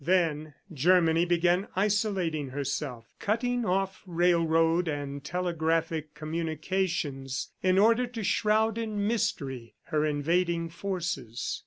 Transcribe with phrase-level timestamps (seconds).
[0.03, 8.79] Then Germany began isolating herself, cutting off railroad and telegraphic communications in order to shroud
[8.79, 11.59] in mystery her invading forces.